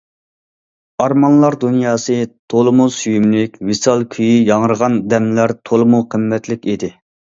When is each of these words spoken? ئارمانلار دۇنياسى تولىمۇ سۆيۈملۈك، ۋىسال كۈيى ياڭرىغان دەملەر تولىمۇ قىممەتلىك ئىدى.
ئارمانلار 1.03 1.57
دۇنياسى 1.63 2.15
تولىمۇ 2.53 2.87
سۆيۈملۈك، 2.97 3.61
ۋىسال 3.69 4.01
كۈيى 4.15 4.41
ياڭرىغان 4.51 4.97
دەملەر 5.15 5.55
تولىمۇ 5.71 6.01
قىممەتلىك 6.15 6.67
ئىدى. 6.73 6.91